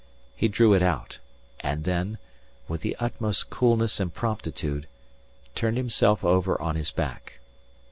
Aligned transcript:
He 0.35 0.47
drew 0.47 0.73
it 0.73 0.81
out, 0.81 1.19
and 1.59 1.83
then, 1.83 2.17
with 2.67 2.81
the 2.81 2.95
utmost 2.99 3.51
coolness 3.51 3.99
and 3.99 4.11
promptitude, 4.11 4.87
turned 5.53 5.77
himself 5.77 6.23
over 6.25 6.59
on 6.59 6.75
his 6.75 6.89
back. 6.89 7.39